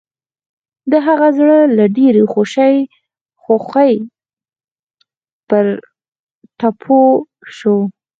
د 0.91 0.93
هغه 1.07 1.27
زړه 1.37 1.57
له 1.77 1.85
ډېرې 1.97 2.23
خوښۍ 3.51 3.93
پر 5.49 5.65
ټوپو 6.59 7.01
شو. 7.55 7.77